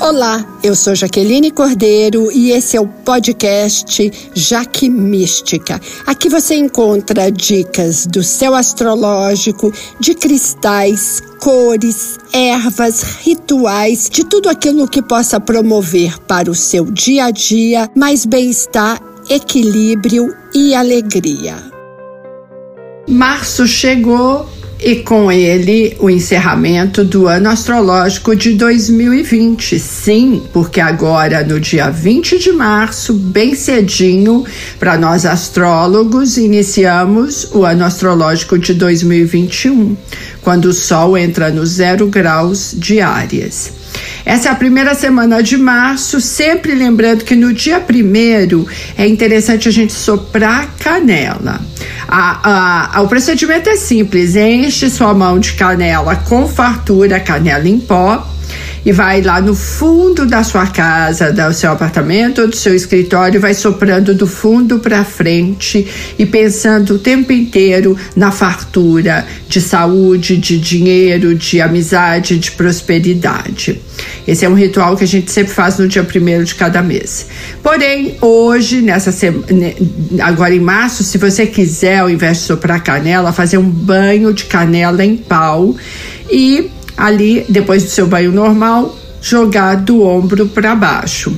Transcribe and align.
Olá, 0.00 0.46
eu 0.62 0.74
sou 0.74 0.94
Jaqueline 0.94 1.50
Cordeiro 1.50 2.32
e 2.32 2.52
esse 2.52 2.74
é 2.74 2.80
o 2.80 2.88
podcast 2.88 4.10
Jaque 4.34 4.88
Mística. 4.88 5.78
Aqui 6.06 6.30
você 6.30 6.54
encontra 6.54 7.30
dicas 7.30 8.06
do 8.06 8.22
céu 8.22 8.54
astrológico, 8.54 9.70
de 10.00 10.14
cristais, 10.14 11.22
cores, 11.38 12.18
ervas, 12.32 13.02
rituais, 13.20 14.08
de 14.10 14.24
tudo 14.24 14.48
aquilo 14.48 14.88
que 14.88 15.02
possa 15.02 15.38
promover 15.38 16.18
para 16.20 16.50
o 16.50 16.54
seu 16.54 16.86
dia 16.86 17.26
a 17.26 17.30
dia 17.30 17.86
mais 17.94 18.24
bem-estar, 18.24 18.98
equilíbrio 19.28 20.34
e 20.54 20.74
alegria. 20.74 21.56
Março 23.06 23.66
chegou 23.66 24.48
e 24.82 24.96
com 24.96 25.30
ele 25.30 25.96
o 25.98 26.08
encerramento 26.08 27.04
do 27.04 27.26
ano 27.26 27.48
astrológico 27.48 28.34
de 28.34 28.54
2020. 28.54 29.78
Sim, 29.78 30.42
porque 30.52 30.80
agora 30.80 31.44
no 31.44 31.60
dia 31.60 31.90
20 31.90 32.38
de 32.38 32.52
março, 32.52 33.12
bem 33.12 33.54
cedinho, 33.54 34.44
para 34.78 34.96
nós 34.96 35.26
astrólogos, 35.26 36.36
iniciamos 36.38 37.48
o 37.52 37.64
ano 37.64 37.84
astrológico 37.84 38.58
de 38.58 38.74
2021, 38.74 39.96
quando 40.42 40.66
o 40.66 40.72
Sol 40.72 41.16
entra 41.16 41.50
no 41.50 41.66
zero 41.66 42.06
graus 42.06 42.74
de 42.76 43.00
Áries. 43.00 43.79
Essa 44.24 44.48
é 44.48 44.52
a 44.52 44.54
primeira 44.54 44.94
semana 44.94 45.42
de 45.42 45.56
março, 45.56 46.20
sempre 46.20 46.74
lembrando 46.74 47.24
que 47.24 47.34
no 47.34 47.52
dia 47.52 47.80
primeiro 47.80 48.66
é 48.96 49.06
interessante 49.06 49.68
a 49.68 49.72
gente 49.72 49.92
soprar 49.92 50.68
canela. 50.78 51.60
A, 52.08 52.96
a, 52.96 53.02
o 53.02 53.08
procedimento 53.08 53.68
é 53.68 53.76
simples: 53.76 54.36
enche 54.36 54.90
sua 54.90 55.14
mão 55.14 55.38
de 55.38 55.52
canela 55.52 56.16
com 56.16 56.46
fartura, 56.48 57.20
canela 57.20 57.68
em 57.68 57.78
pó 57.78 58.26
e 58.84 58.92
vai 58.92 59.20
lá 59.22 59.40
no 59.40 59.54
fundo 59.54 60.26
da 60.26 60.42
sua 60.42 60.66
casa, 60.66 61.32
do 61.32 61.52
seu 61.52 61.70
apartamento 61.72 62.42
ou 62.42 62.48
do 62.48 62.56
seu 62.56 62.74
escritório, 62.74 63.40
vai 63.40 63.54
soprando 63.54 64.14
do 64.14 64.26
fundo 64.26 64.78
para 64.78 65.04
frente 65.04 65.86
e 66.18 66.24
pensando 66.26 66.94
o 66.94 66.98
tempo 66.98 67.32
inteiro 67.32 67.96
na 68.16 68.30
fartura 68.30 69.26
de 69.48 69.60
saúde, 69.60 70.36
de 70.36 70.58
dinheiro, 70.58 71.34
de 71.34 71.60
amizade, 71.60 72.38
de 72.38 72.50
prosperidade. 72.52 73.80
Esse 74.26 74.44
é 74.44 74.48
um 74.48 74.54
ritual 74.54 74.96
que 74.96 75.04
a 75.04 75.06
gente 75.06 75.30
sempre 75.30 75.52
faz 75.52 75.78
no 75.78 75.88
dia 75.88 76.04
primeiro 76.04 76.44
de 76.44 76.54
cada 76.54 76.82
mês. 76.82 77.26
Porém, 77.62 78.16
hoje, 78.20 78.80
nessa 78.80 79.12
semana, 79.12 79.44
agora 80.20 80.54
em 80.54 80.60
março, 80.60 81.02
se 81.02 81.18
você 81.18 81.46
quiser, 81.46 81.98
ao 81.98 82.10
invés 82.10 82.38
de 82.38 82.44
soprar 82.44 82.82
canela, 82.82 83.32
fazer 83.32 83.58
um 83.58 83.68
banho 83.68 84.32
de 84.32 84.44
canela 84.44 85.04
em 85.04 85.16
pau 85.16 85.76
e 86.30 86.70
ali, 87.00 87.46
depois 87.48 87.82
do 87.82 87.88
seu 87.88 88.06
banho 88.06 88.30
normal, 88.30 88.94
jogar 89.22 89.76
do 89.76 90.02
ombro 90.02 90.46
para 90.46 90.74
baixo. 90.74 91.34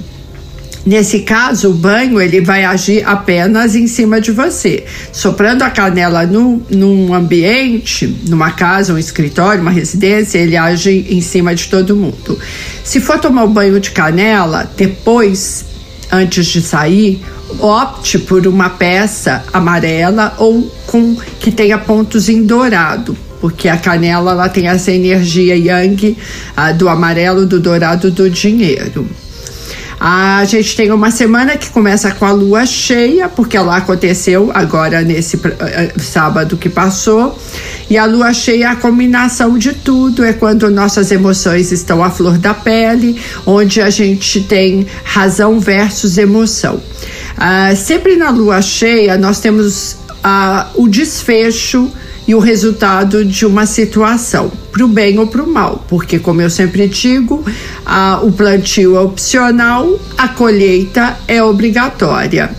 Nesse 0.85 1.21
caso, 1.21 1.71
o 1.71 1.75
banho 1.75 2.21
ele 2.21 2.41
vai 2.41 2.65
agir 2.65 3.05
apenas 3.07 3.77
em 3.77 3.87
cima 3.87 4.21
de 4.21 4.33
você, 4.33 4.85
soprando 5.13 5.63
a 5.63 5.71
canela 5.71 6.27
no, 6.27 6.61
num 6.69 7.15
ambiente, 7.15 8.09
numa 8.29 8.51
casa, 8.51 8.93
um 8.93 8.99
escritório, 8.99 9.63
uma 9.63 9.71
residência, 9.71 10.39
ele 10.39 10.57
age 10.57 11.07
em 11.09 11.21
cima 11.21 11.55
de 11.55 11.69
todo 11.69 11.95
mundo. 11.95 12.37
Se 12.83 12.99
for 12.99 13.21
tomar 13.21 13.45
o 13.45 13.49
banho 13.49 13.79
de 13.79 13.93
canela, 13.93 14.69
depois, 14.77 15.65
antes 16.11 16.47
de 16.47 16.61
sair, 16.61 17.23
opte 17.61 18.19
por 18.19 18.45
uma 18.49 18.69
peça 18.69 19.45
amarela 19.53 20.35
ou 20.39 20.69
com 20.89 21.17
que 21.39 21.53
tenha 21.53 21.79
pontos 21.79 22.29
em 22.29 22.43
dourado 22.43 23.17
porque 23.43 23.69
a 23.69 23.77
canela 23.77 24.31
ela 24.31 24.49
tem 24.49 24.69
essa 24.69 24.93
energia 24.93 25.57
yang 25.57 26.17
ah, 26.57 26.71
do 26.71 26.89
amarelo, 26.89 27.45
do 27.45 27.59
dourado, 27.59 28.09
do 28.09 28.31
dinheiro. 28.31 29.05
A 29.99 30.45
gente 30.45 30.77
tem 30.77 30.93
uma 30.93 31.11
semana 31.11 31.57
que 31.57 31.69
começa 31.71 32.13
com 32.13 32.25
a 32.25 32.31
lua 32.31 32.65
cheia, 32.65 33.29
porque 33.29 33.57
ela 33.57 33.77
aconteceu 33.77 34.53
agora 34.55 35.03
nesse 35.03 35.37
uh, 35.37 35.41
sábado 36.01 36.57
que 36.57 36.69
passou. 36.69 37.37
E 37.91 37.99
a 37.99 38.05
lua 38.05 38.33
cheia 38.33 38.65
é 38.65 38.69
a 38.69 38.77
combinação 38.77 39.59
de 39.59 39.73
tudo, 39.73 40.25
é 40.25 40.33
quando 40.33 40.71
nossas 40.71 41.11
emoções 41.11 41.73
estão 41.73 42.03
à 42.03 42.11
flor 42.11 42.39
da 42.39 42.55
pele, 42.55 43.21
onde 43.45 43.81
a 43.81 43.91
gente 43.91 44.43
tem 44.43 44.87
razão 45.03 45.59
versus 45.59 46.17
emoção. 46.17 46.77
Uh, 46.77 47.77
sempre 47.77 48.15
na 48.15 48.31
lua 48.31 48.63
cheia, 48.63 49.19
nós 49.19 49.41
temos 49.41 49.97
uh, 50.25 50.81
o 50.81 50.89
desfecho 50.89 51.91
e 52.27 52.35
o 52.35 52.39
resultado 52.39 53.25
de 53.25 53.45
uma 53.45 53.67
situação, 53.67 54.51
para 54.71 54.85
o 54.85 54.89
bem 54.89 55.19
ou 55.19 55.27
para 55.27 55.43
o 55.43 55.47
mal, 55.47 55.85
porque, 55.89 56.19
como 56.19 56.41
eu 56.41 56.49
sempre 56.49 56.87
digo, 56.89 57.45
a, 57.85 58.21
o 58.23 58.33
plantio 58.33 58.97
é 58.97 59.01
opcional, 59.01 59.99
a 60.17 60.29
colheita 60.29 61.17
é 61.27 61.43
obrigatória. 61.43 62.51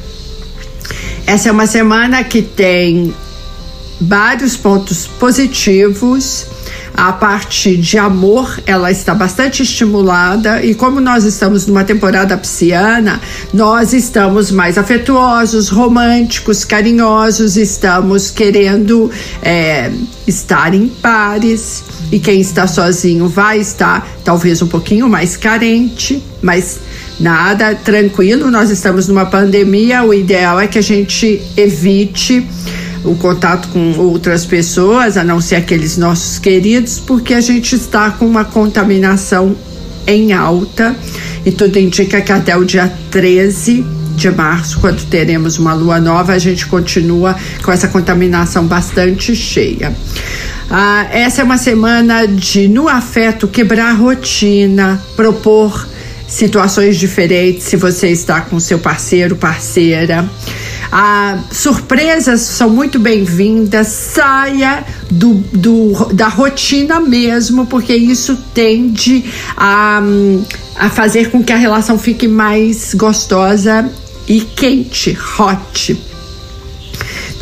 Essa 1.26 1.50
é 1.50 1.52
uma 1.52 1.66
semana 1.66 2.24
que 2.24 2.42
tem 2.42 3.14
vários 4.00 4.58
pontos 4.58 5.08
positivos 5.08 6.46
a 6.96 7.12
parte 7.12 7.76
de 7.76 7.98
amor 7.98 8.60
ela 8.66 8.92
está 8.92 9.14
bastante 9.16 9.64
estimulada 9.64 10.64
e 10.64 10.76
como 10.76 11.02
nós 11.02 11.24
estamos 11.24 11.66
numa 11.66 11.84
temporada 11.84 12.38
pisciana, 12.38 13.20
nós 13.54 13.94
estamos 13.94 14.52
mais 14.52 14.78
afetuosos, 14.78 15.70
românticos, 15.70 16.64
carinhosos, 16.64 17.58
estamos 17.58 18.30
querendo 18.30 19.10
é, 19.42 19.92
estar 20.28 20.74
em 20.74 20.88
pares. 20.88 21.84
E 22.12 22.20
quem 22.20 22.42
está 22.42 22.68
sozinho 22.68 23.28
vai 23.28 23.60
estar 23.60 24.08
talvez 24.24 24.62
um 24.62 24.68
pouquinho 24.68 25.10
mais 25.10 25.36
carente, 25.36 26.24
mas 26.42 26.80
nada, 27.20 27.74
tranquilo, 27.74 28.52
nós 28.52 28.70
estamos 28.70 29.08
numa 29.08 29.26
pandemia, 29.26 30.04
o 30.04 30.14
ideal 30.14 30.60
é 30.60 30.68
que 30.68 30.78
a 30.78 30.84
gente 30.84 31.42
evite 31.58 32.46
o 33.04 33.16
contato 33.16 33.68
com 33.70 33.98
outras 33.98 34.46
pessoas, 34.46 35.18
a 35.18 35.24
não 35.24 35.42
ser 35.42 35.56
aqueles 35.56 35.98
nossos 35.98 36.40
queridos, 36.40 37.00
porque 37.00 37.34
a 37.34 37.42
gente 37.42 37.76
está 37.76 38.12
com 38.12 38.26
uma 38.26 38.46
contaminação 38.46 39.56
em 40.08 40.34
alta 40.34 40.96
e 41.46 41.52
tudo 41.52 41.78
indica 41.78 42.22
que 42.22 42.32
até 42.32 42.56
o 42.56 42.64
dia 42.64 42.92
13 43.12 43.86
de 44.16 44.30
março, 44.30 44.80
quando 44.80 45.04
teremos 45.06 45.58
uma 45.58 45.74
lua 45.74 46.00
nova, 46.00 46.34
a 46.34 46.40
gente 46.40 46.66
continua 46.68 47.36
com 47.64 47.72
essa 47.72 47.88
contaminação 47.88 48.66
bastante 48.66 49.36
cheia. 49.36 49.94
Ah, 50.70 51.08
essa 51.12 51.42
é 51.42 51.44
uma 51.44 51.58
semana 51.58 52.26
de, 52.28 52.68
no 52.68 52.88
afeto, 52.88 53.48
quebrar 53.48 53.92
rotina, 53.94 55.02
propor 55.16 55.88
situações 56.28 56.98
diferentes 56.98 57.66
se 57.66 57.76
você 57.76 58.08
está 58.10 58.42
com 58.42 58.60
seu 58.60 58.80
parceiro, 58.80 59.36
parceira. 59.36 60.28
Ah, 60.96 61.40
surpresas 61.50 62.42
são 62.42 62.70
muito 62.70 63.00
bem-vindas. 63.00 63.88
Saia 63.88 64.86
do, 65.10 65.34
do, 65.52 66.14
da 66.14 66.28
rotina 66.28 67.00
mesmo, 67.00 67.66
porque 67.66 67.96
isso 67.96 68.38
tende 68.54 69.26
a, 69.58 70.00
a 70.76 70.90
fazer 70.92 71.32
com 71.32 71.44
que 71.44 71.52
a 71.52 71.58
relação 71.58 71.98
fique 71.98 72.28
mais 72.28 72.94
gostosa 72.94 73.92
e 74.28 74.42
quente, 74.42 75.18
hot. 75.40 76.13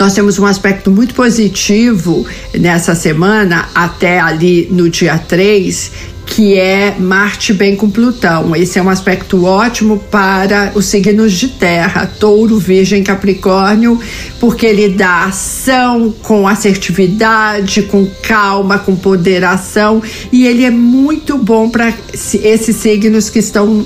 Nós 0.01 0.16
temos 0.16 0.39
um 0.39 0.47
aspecto 0.47 0.89
muito 0.89 1.13
positivo 1.13 2.25
nessa 2.57 2.95
semana, 2.95 3.69
até 3.75 4.19
ali 4.19 4.67
no 4.72 4.89
dia 4.89 5.16
3, 5.16 5.91
que 6.25 6.57
é 6.57 6.95
Marte 6.97 7.53
bem 7.53 7.75
com 7.75 7.88
Plutão. 7.88 8.56
Esse 8.56 8.79
é 8.79 8.81
um 8.81 8.89
aspecto 8.89 9.45
ótimo 9.45 10.00
para 10.09 10.72
os 10.73 10.85
signos 10.85 11.34
de 11.34 11.50
terra, 11.50 12.07
Touro, 12.19 12.57
Virgem, 12.57 13.03
Capricórnio, 13.03 14.00
porque 14.39 14.66
ele 14.66 14.89
dá 14.89 15.25
ação 15.25 16.12
com 16.23 16.47
assertividade, 16.47 17.83
com 17.83 18.07
calma, 18.23 18.79
com 18.79 18.95
ponderação 18.95 20.01
e 20.31 20.47
ele 20.47 20.66
é 20.66 20.72
muito 20.72 21.38
bom 21.38 21.69
para 21.69 21.94
esses 22.12 22.75
signos 22.75 23.30
que 23.30 23.38
estão 23.38 23.86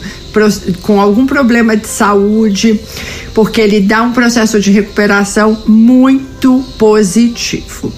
com 0.81 0.99
algum 0.99 1.25
problema 1.25 1.75
de 1.75 1.87
saúde, 1.87 2.79
porque 3.33 3.61
ele 3.61 3.81
dá 3.81 4.01
um 4.01 4.11
processo 4.11 4.59
de 4.59 4.71
recuperação 4.71 5.63
muito 5.67 6.63
positivo. 6.77 7.91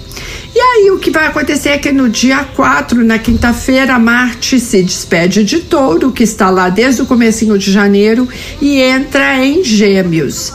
E 0.55 0.59
aí 0.59 0.89
o 0.89 0.97
que 0.97 1.11
vai 1.11 1.27
acontecer 1.27 1.69
é 1.69 1.77
que 1.77 1.91
no 1.91 2.09
dia 2.09 2.43
4, 2.43 3.03
na 3.03 3.19
quinta-feira, 3.19 3.99
Marte 3.99 4.59
se 4.59 4.81
despede 4.81 5.43
de 5.43 5.59
Touro, 5.59 6.11
que 6.11 6.23
está 6.23 6.49
lá 6.49 6.69
desde 6.69 7.03
o 7.03 7.05
comecinho 7.05 7.57
de 7.59 7.71
janeiro, 7.71 8.27
e 8.59 8.81
entra 8.81 9.45
em 9.45 9.63
Gêmeos. 9.63 10.51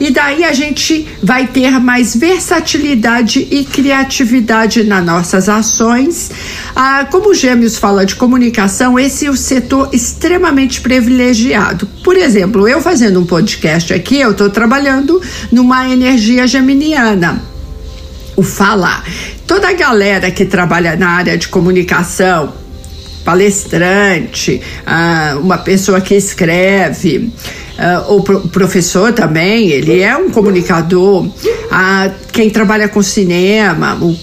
E 0.00 0.10
daí 0.10 0.42
a 0.44 0.52
gente 0.52 1.06
vai 1.22 1.46
ter 1.46 1.78
mais 1.78 2.16
versatilidade 2.16 3.46
e 3.50 3.64
criatividade 3.64 4.82
nas 4.82 5.04
nossas 5.04 5.48
ações. 5.48 6.30
Ah, 6.76 7.06
como 7.08 7.30
o 7.30 7.34
Gêmeos 7.34 7.76
fala 7.76 8.04
de 8.04 8.16
comunicação, 8.16 8.98
esse 8.98 9.26
é 9.26 9.30
o 9.30 9.36
setor 9.36 9.90
extremamente 9.92 10.80
privilegiado. 10.80 11.86
Por 12.02 12.16
exemplo, 12.16 12.66
eu 12.66 12.80
fazendo 12.80 13.20
um 13.20 13.24
podcast 13.24 13.92
aqui, 13.92 14.18
eu 14.18 14.32
estou 14.32 14.50
trabalhando 14.50 15.20
numa 15.52 15.88
energia 15.88 16.46
geminiana 16.46 17.40
o 18.36 18.42
falar. 18.42 19.04
Toda 19.46 19.68
a 19.68 19.72
galera 19.72 20.30
que 20.30 20.44
trabalha 20.44 20.96
na 20.96 21.10
área 21.10 21.38
de 21.38 21.48
comunicação, 21.48 22.52
palestrante, 23.24 24.60
uh, 24.86 25.38
uma 25.38 25.58
pessoa 25.58 26.00
que 26.00 26.14
escreve. 26.14 27.32
Uh, 27.74 28.14
o 28.14 28.22
pro 28.22 28.40
professor 28.48 29.12
também, 29.12 29.68
ele 29.68 30.00
é 30.00 30.16
um 30.16 30.30
comunicador. 30.30 31.24
Uh, 31.24 31.32
quem 32.32 32.48
trabalha 32.48 32.88
com 32.88 33.02
cinema, 33.02 33.98
o 34.00 34.16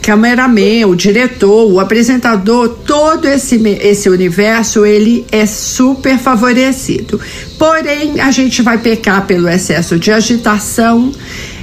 cameraman, 0.00 0.86
o 0.86 0.94
diretor, 0.94 1.70
o 1.70 1.80
apresentador, 1.80 2.68
todo 2.86 3.26
esse, 3.26 3.56
esse 3.80 4.08
universo, 4.08 4.86
ele 4.86 5.26
é 5.32 5.46
super 5.46 6.16
favorecido. 6.16 7.20
Porém, 7.58 8.20
a 8.20 8.30
gente 8.30 8.62
vai 8.62 8.78
pecar 8.78 9.26
pelo 9.26 9.48
excesso 9.48 9.98
de 9.98 10.12
agitação, 10.12 11.10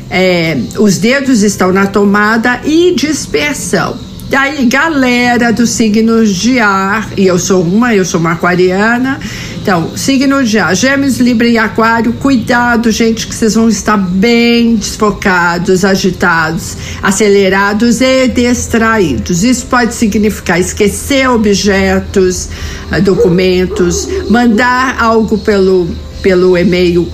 é, 0.10 0.58
os 0.78 0.98
dedos 0.98 1.42
estão 1.42 1.72
na 1.72 1.88
tomada 1.88 2.60
e 2.66 2.94
dispersão. 2.96 4.13
Daí, 4.30 4.66
galera 4.66 5.52
dos 5.54 5.70
signos 5.70 6.36
de 6.36 6.60
ar, 6.60 7.12
e 7.16 7.28
eu 7.28 7.38
sou 7.38 7.62
uma, 7.62 7.94
eu 7.94 8.04
sou 8.04 8.20
uma 8.20 8.32
aquariana. 8.32 9.20
Então, 9.62 9.96
signo 9.96 10.44
de 10.44 10.58
ar, 10.60 10.76
Gêmeos, 10.76 11.20
Libra 11.20 11.48
e 11.48 11.58
Aquário, 11.58 12.14
cuidado, 12.14 12.92
gente, 12.92 13.28
que 13.28 13.36
vocês 13.36 13.56
vão 13.56 13.70
estar 13.70 13.96
bem 13.96 14.76
desfocados, 14.76 15.86
agitados, 15.86 16.76
acelerados 17.02 18.02
e 18.02 18.28
distraídos. 18.28 19.44
Isso 19.44 19.68
pode 19.68 19.94
significar 19.94 20.60
esquecer 20.60 21.30
objetos, 21.30 22.50
eh, 22.92 23.02
documentos, 23.02 24.08
mandar 24.30 24.98
algo 25.00 25.38
pelo, 25.38 25.88
pelo 26.22 26.58
e-mail 26.58 27.08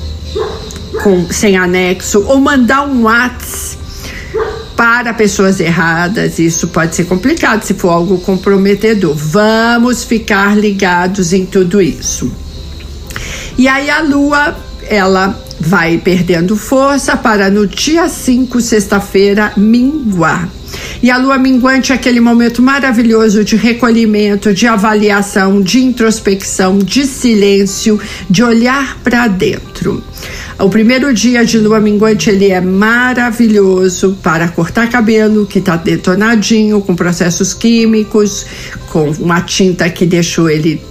com, 1.04 1.28
sem 1.30 1.58
anexo, 1.58 2.24
ou 2.28 2.40
mandar 2.40 2.88
um 2.88 3.04
WhatsApp 3.04 3.79
para 4.80 5.14
pessoas 5.14 5.60
erradas, 5.60 6.40
isso 6.40 6.70
pode 6.70 6.96
ser 6.96 7.04
complicado 7.04 7.64
se 7.64 7.74
for 7.74 7.90
algo 7.90 8.18
comprometedor. 8.20 9.14
Vamos 9.14 10.06
ficar 10.06 10.58
ligados 10.58 11.34
em 11.34 11.46
tudo 11.46 11.82
isso. 11.82 12.32
E 13.58 13.68
aí 13.68 13.90
a 13.90 14.02
lua, 14.02 14.56
ela 14.88 15.38
vai 15.60 15.98
perdendo 15.98 16.56
força 16.56 17.18
para 17.18 17.50
no 17.50 17.68
dia 17.68 18.08
5, 18.08 18.62
sexta-feira, 18.62 19.52
minguar. 19.58 20.48
E 21.04 21.12
a 21.12 21.18
lua 21.18 21.38
minguante 21.38 21.92
é 21.92 21.96
aquele 21.96 22.22
momento 22.22 22.62
maravilhoso 22.62 23.44
de 23.44 23.58
recolhimento, 23.58 24.54
de 24.54 24.66
avaliação, 24.66 25.62
de 25.62 25.84
introspecção, 25.84 26.78
de 26.78 27.06
silêncio, 27.06 28.00
de 28.30 28.42
olhar 28.42 28.98
para 29.04 29.28
dentro. 29.28 30.02
O 30.60 30.70
primeiro 30.70 31.14
dia 31.14 31.46
de 31.46 31.58
lua 31.58 31.80
minguante 31.80 32.30
ele 32.30 32.50
é 32.52 32.60
maravilhoso 32.60 34.18
para 34.22 34.50
cortar 34.50 34.90
cabelo 34.90 35.46
que 35.46 35.60
está 35.60 35.78
detonadinho 35.78 36.82
com 36.82 36.94
processos 36.94 37.54
químicos, 37.54 38.46
com 38.90 39.10
uma 39.12 39.40
tinta 39.40 39.90
que 39.90 40.06
deixou 40.06 40.50
ele 40.50 40.82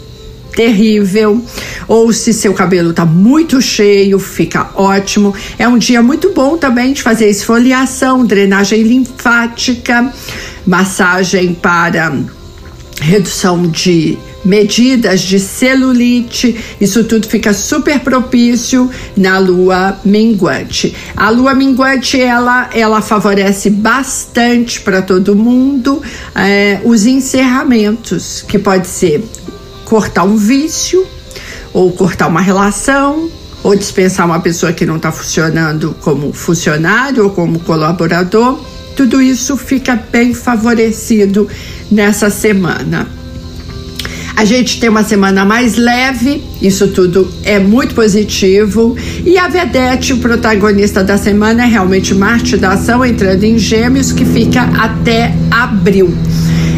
terrível, 0.55 1.45
ou 1.87 2.11
se 2.15 2.33
seu 2.33 2.55
cabelo 2.55 2.91
está 2.91 3.05
muito 3.05 3.61
cheio, 3.61 4.19
fica 4.19 4.71
ótimo. 4.75 5.35
É 5.59 5.69
um 5.69 5.77
dia 5.77 6.03
muito 6.03 6.33
bom 6.33 6.57
também 6.57 6.95
de 6.95 7.03
fazer 7.03 7.29
esfoliação, 7.29 8.25
drenagem 8.25 8.83
linfática, 8.83 10.11
massagem 10.67 11.53
para 11.53 12.11
redução 13.01 13.67
de 13.67 14.19
medidas 14.45 15.21
de 15.21 15.39
celulite, 15.39 16.57
isso 16.81 17.05
tudo 17.05 17.27
fica 17.27 17.53
super 17.53 18.01
propício 18.01 18.91
na 19.17 19.39
lua 19.39 19.99
minguante. 20.05 20.95
A 21.17 21.31
lua 21.31 21.55
minguante 21.55 22.21
ela, 22.21 22.71
ela 22.73 23.03
favorece 23.03 23.71
bastante 23.71 24.81
para 24.81 25.03
todo 25.03 25.35
mundo 25.35 26.03
é, 26.35 26.81
os 26.85 27.05
encerramentos, 27.07 28.45
que 28.47 28.59
pode 28.59 28.87
ser 28.87 29.25
cortar 29.85 30.25
um 30.25 30.37
vício, 30.37 31.07
ou 31.73 31.93
cortar 31.93 32.29
uma 32.29 32.41
relação, 32.41 33.31
ou 33.63 33.75
dispensar 33.77 34.27
uma 34.27 34.41
pessoa 34.41 34.73
que 34.73 34.87
não 34.87 34.97
está 34.97 35.11
funcionando 35.11 35.95
como 36.01 36.33
funcionário 36.33 37.25
ou 37.25 37.31
como 37.31 37.59
colaborador. 37.61 38.59
Tudo 38.99 39.23
isso 39.23 39.57
fica 39.57 39.95
bem 40.11 40.35
favorecido 40.35 41.47
nessa 41.89 42.31
semana. 42.31 43.07
A 44.35 44.45
gente 44.45 44.81
tem 44.81 44.89
uma 44.89 45.05
semana 45.05 45.45
mais 45.45 45.77
leve, 45.77 46.43
isso 46.61 46.89
tudo 46.89 47.33
é 47.45 47.61
muito 47.61 47.95
positivo. 47.95 48.97
E 49.25 49.39
a 49.39 49.47
Vedete, 49.47 50.15
o 50.15 50.17
protagonista 50.17 51.05
da 51.05 51.17
semana, 51.17 51.63
é 51.63 51.67
realmente 51.67 52.13
Marte 52.13 52.57
da 52.57 52.73
Ação, 52.73 53.05
entrando 53.05 53.45
em 53.45 53.57
Gêmeos, 53.57 54.11
que 54.11 54.25
fica 54.25 54.63
até 54.63 55.33
abril. 55.49 56.13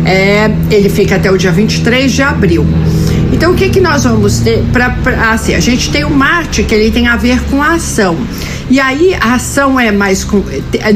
É, 0.05 0.51
ele 0.71 0.91
fica 0.91 1.17
até 1.17 1.31
o 1.31 1.39
dia 1.39 1.53
23 1.53 2.13
de 2.13 2.21
abril. 2.21 2.67
Então, 3.33 3.53
o 3.53 3.55
que, 3.55 3.71
que 3.71 3.81
nós 3.81 4.05
vamos 4.05 4.41
ter? 4.41 4.63
Pra, 4.75 4.91
pra, 4.91 5.33
assim, 5.33 5.55
a 5.55 5.61
gente 5.61 5.91
tem 5.91 6.05
o 6.05 6.11
Marte, 6.11 6.65
que 6.65 6.75
ele 6.75 6.91
tem 6.91 7.07
a 7.07 7.17
ver 7.17 7.41
com 7.45 7.63
a 7.63 7.77
ação. 7.77 8.15
E 8.71 8.79
aí 8.79 9.15
a 9.15 9.35
ação 9.35 9.81
é 9.81 9.91
mais 9.91 10.23
com, 10.23 10.45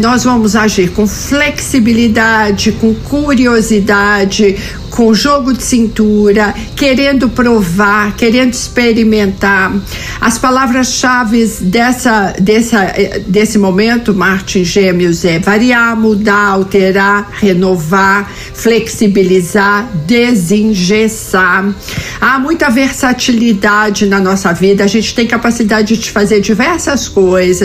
nós 0.01 0.23
vamos 0.23 0.55
agir 0.55 0.93
com 0.93 1.09
flexibilidade, 1.09 2.71
com 2.71 2.95
curiosidade, 2.95 4.57
com 4.95 5.13
jogo 5.13 5.53
de 5.53 5.63
cintura, 5.65 6.55
querendo 6.77 7.29
provar, 7.29 8.15
querendo 8.15 8.53
experimentar. 8.53 9.75
As 10.21 10.39
palavras-chave 10.39 11.45
dessa, 11.63 12.33
dessa, 12.39 12.95
desse 13.27 13.59
momento, 13.59 14.15
Marte 14.15 14.63
Gêmeos, 14.63 15.25
é 15.25 15.41
variar, 15.41 15.97
mudar, 15.97 16.51
alterar, 16.51 17.29
renovar, 17.33 18.31
flexibilizar, 18.55 19.91
desengessar. 20.07 21.75
Há 22.21 22.39
muita 22.39 22.71
versatilidade 22.71 24.07
na 24.07 24.21
nossa 24.21 24.53
vida, 24.53 24.85
a 24.85 24.87
gente 24.87 25.13
tem 25.13 25.27
capacidade 25.27 25.97
de 25.97 26.11
fazer 26.13 26.41
diversas 26.41 27.09
coisas, 27.09 27.64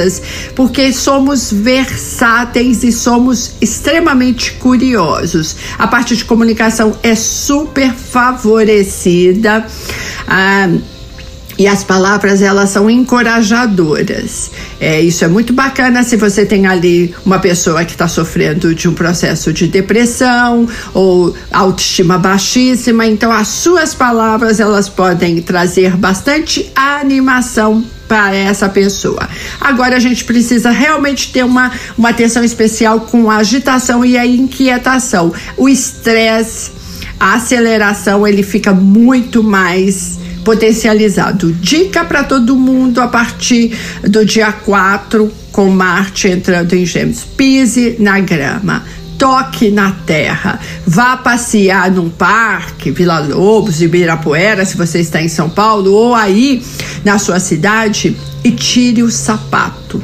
porque 0.56 0.94
somos 0.94 1.52
versáteis 1.52 2.84
e 2.84 2.92
somos 2.92 3.54
extremamente 3.62 4.54
curiosos. 4.54 5.56
A 5.78 5.88
parte 5.88 6.16
de 6.16 6.26
comunicação 6.26 6.96
é 7.04 7.16
super 7.16 7.94
favorecida. 7.94 9.66
Ah, 10.28 10.70
e 11.60 11.68
as 11.68 11.84
palavras 11.84 12.42
elas 12.42 12.70
são 12.70 12.90
encorajadoras. 12.90 14.50
É, 14.80 15.02
isso 15.02 15.26
é 15.26 15.28
muito 15.28 15.52
bacana 15.52 16.04
se 16.04 16.16
você 16.16 16.46
tem 16.46 16.66
ali 16.66 17.14
uma 17.26 17.38
pessoa 17.38 17.84
que 17.84 17.92
está 17.92 18.08
sofrendo 18.08 18.74
de 18.74 18.88
um 18.88 18.94
processo 18.94 19.52
de 19.52 19.68
depressão 19.68 20.66
ou 20.94 21.36
autoestima 21.52 22.18
baixíssima. 22.18 23.06
Então 23.06 23.30
as 23.30 23.50
suas 23.50 23.94
palavras 23.94 24.62
elas 24.62 24.88
podem 24.88 25.42
trazer 25.42 25.98
bastante 25.98 26.72
animação 26.74 27.84
para 28.10 28.36
essa 28.36 28.68
pessoa. 28.68 29.30
Agora 29.62 29.96
a 29.96 30.00
gente 30.00 30.26
precisa 30.26 30.72
realmente 30.72 31.32
ter 31.32 31.46
uma, 31.46 31.72
uma 31.98 32.10
atenção 32.10 32.44
especial 32.44 33.02
com 33.02 33.32
a 33.32 33.38
agitação 33.38 34.04
e 34.04 34.18
a 34.18 34.26
inquietação. 34.26 35.32
O 35.56 35.70
estresse 35.70 36.80
a 37.20 37.34
aceleração 37.34 38.26
ele 38.26 38.44
fica 38.44 38.74
muito 38.74 39.44
mais 39.44 40.18
potencializado. 40.44 41.52
Dica 41.52 42.06
para 42.06 42.24
todo 42.24 42.56
mundo 42.56 43.02
a 43.02 43.08
partir 43.08 43.78
do 44.04 44.26
dia 44.26 44.52
4, 44.52 45.32
com 45.52 45.70
Marte 45.70 46.30
entrando 46.30 46.74
em 46.74 46.86
Gêmeos. 46.86 47.26
Pise 47.36 47.98
na 48.00 48.20
grama. 48.22 48.84
Toque 49.20 49.70
na 49.70 49.92
terra, 49.92 50.60
vá 50.88 51.18
passear 51.18 51.92
num 51.92 52.10
parque, 52.10 52.90
Vila 52.90 53.20
Lobos, 53.20 53.82
Ibirapuera, 53.82 54.66
se 54.66 54.78
você 54.78 55.02
está 55.02 55.22
em 55.22 55.28
São 55.28 55.50
Paulo, 55.50 55.92
ou 55.92 56.16
aí 56.16 56.64
na 57.04 57.20
sua 57.20 57.38
cidade, 57.38 58.16
e 58.46 58.52
tire 58.52 59.04
o 59.04 59.12
sapato. 59.12 60.02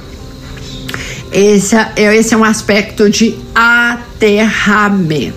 Esse 1.31 1.77
é, 1.77 1.93
esse 2.15 2.33
é 2.33 2.37
um 2.37 2.43
aspecto 2.43 3.09
de 3.09 3.37
aterramento. 3.55 5.35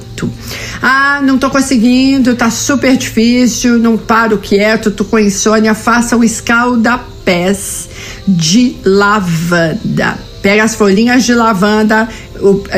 Ah, 0.83 1.21
não 1.23 1.39
tô 1.39 1.49
conseguindo, 1.49 2.35
tá 2.35 2.51
super 2.51 2.97
difícil, 2.97 3.79
não 3.79 3.97
paro 3.97 4.39
quieto, 4.39 4.91
tô 4.91 5.05
com 5.05 5.21
insônia, 5.21 5.73
faça 5.73 6.17
o 6.17 6.25
escalda-pés 6.25 7.89
de 8.27 8.77
lavanda. 8.85 10.28
Pega 10.43 10.63
as 10.63 10.75
folhinhas 10.75 11.25
de 11.25 11.35
lavanda, 11.35 12.09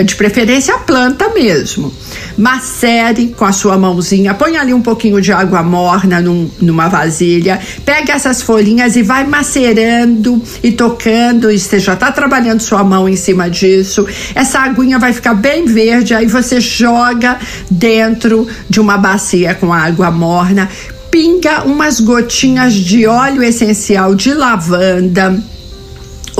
de 0.04 0.14
preferência 0.14 0.74
a 0.74 0.78
planta 0.78 1.28
mesmo. 1.28 1.92
Macere 2.36 3.28
com 3.36 3.44
a 3.44 3.52
sua 3.52 3.76
mãozinha, 3.76 4.32
põe 4.32 4.56
ali 4.56 4.72
um 4.72 4.80
pouquinho 4.80 5.20
de 5.20 5.30
água 5.30 5.62
morna 5.62 6.20
num, 6.20 6.50
numa 6.60 6.88
vasilha, 6.88 7.60
pega 7.84 8.14
essas 8.14 8.40
folhinhas 8.40 8.96
e 8.96 9.02
vai 9.02 9.26
macerando 9.26 10.42
e 10.62 10.72
tocando. 10.72 11.50
E 11.50 11.58
você 11.58 11.78
já 11.78 11.92
está 11.92 12.10
trabalhando 12.10 12.60
sua 12.60 12.82
mão 12.82 13.08
em 13.08 13.16
cima 13.16 13.50
disso. 13.50 14.06
Essa 14.34 14.60
aguinha 14.60 14.98
vai 14.98 15.12
ficar 15.12 15.34
bem 15.34 15.66
verde, 15.66 16.14
aí 16.14 16.26
você 16.26 16.60
joga 16.60 17.38
dentro 17.70 18.48
de 18.68 18.80
uma 18.80 18.96
bacia 18.96 19.54
com 19.54 19.72
água 19.72 20.10
morna, 20.10 20.68
pinga 21.10 21.64
umas 21.64 22.00
gotinhas 22.00 22.72
de 22.72 23.06
óleo 23.06 23.42
essencial 23.42 24.14
de 24.14 24.32
lavanda 24.32 25.42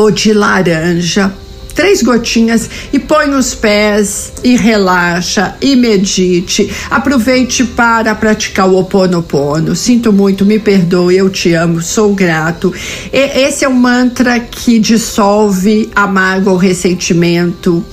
ou 0.00 0.10
de 0.10 0.32
laranja 0.32 1.30
três 1.74 2.02
gotinhas 2.02 2.68
e 2.92 2.98
põe 2.98 3.26
nos 3.26 3.54
pés 3.54 4.32
e 4.42 4.56
relaxa 4.56 5.54
e 5.60 5.76
medite. 5.76 6.70
Aproveite 6.90 7.64
para 7.64 8.14
praticar 8.14 8.68
o 8.68 8.76
oponopono. 8.76 9.74
Sinto 9.76 10.12
muito, 10.12 10.44
me 10.44 10.58
perdoe, 10.58 11.16
eu 11.16 11.30
te 11.30 11.54
amo, 11.54 11.80
sou 11.80 12.14
grato. 12.14 12.74
E 13.12 13.18
esse 13.18 13.64
é 13.64 13.68
um 13.68 13.74
mantra 13.74 14.40
que 14.40 14.78
dissolve 14.78 15.88
a 15.94 16.06
mágoa, 16.06 16.54
o 16.54 16.56
ressentimento, 16.56 17.84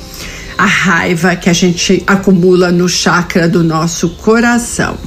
a 0.57 0.65
raiva 0.65 1.35
que 1.35 1.49
a 1.49 1.53
gente 1.53 2.03
acumula 2.07 2.71
no 2.71 2.89
chakra 2.89 3.47
do 3.47 3.63
nosso 3.63 4.09
coração. 4.09 4.97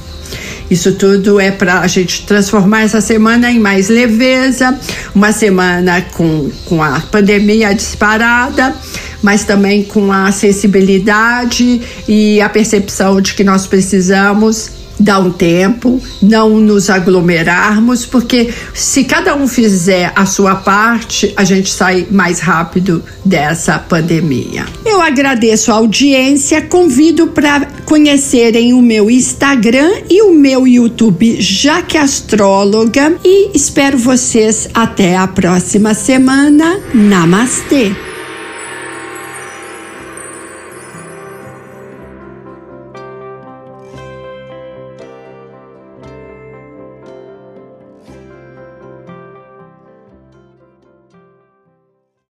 Isso 0.71 0.93
tudo 0.93 1.37
é 1.37 1.51
para 1.51 1.81
a 1.81 1.87
gente 1.87 2.25
transformar 2.25 2.83
essa 2.83 3.01
semana 3.01 3.51
em 3.51 3.59
mais 3.59 3.89
leveza, 3.89 4.79
uma 5.13 5.33
semana 5.33 6.01
com, 6.13 6.49
com 6.63 6.81
a 6.81 7.01
pandemia 7.01 7.75
disparada, 7.75 8.73
mas 9.21 9.43
também 9.43 9.83
com 9.83 10.13
a 10.13 10.31
sensibilidade 10.31 11.81
e 12.07 12.39
a 12.39 12.47
percepção 12.47 13.19
de 13.19 13.33
que 13.33 13.43
nós 13.43 13.67
precisamos 13.67 14.80
dar 15.01 15.19
um 15.19 15.31
tempo, 15.31 16.01
não 16.21 16.59
nos 16.59 16.89
aglomerarmos, 16.89 18.05
porque 18.05 18.53
se 18.73 19.03
cada 19.03 19.35
um 19.35 19.47
fizer 19.47 20.11
a 20.15 20.25
sua 20.25 20.55
parte, 20.55 21.33
a 21.35 21.43
gente 21.43 21.69
sai 21.71 22.07
mais 22.09 22.39
rápido 22.39 23.03
dessa 23.25 23.79
pandemia. 23.79 24.65
Eu 24.85 25.01
agradeço 25.01 25.71
a 25.71 25.75
audiência, 25.75 26.61
convido 26.61 27.27
para 27.27 27.65
conhecerem 27.85 28.73
o 28.73 28.81
meu 28.81 29.09
Instagram 29.09 29.91
e 30.09 30.21
o 30.21 30.33
meu 30.33 30.67
YouTube 30.67 31.41
Jaque 31.41 31.97
Astróloga 31.97 33.15
e 33.23 33.55
espero 33.55 33.97
vocês 33.97 34.69
até 34.73 35.17
a 35.17 35.27
próxima 35.27 35.93
semana. 35.93 36.79
Namastê! 36.93 38.10